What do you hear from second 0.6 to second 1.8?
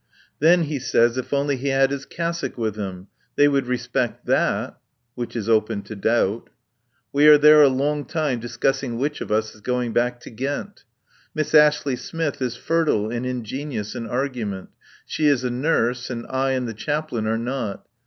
he says, if only he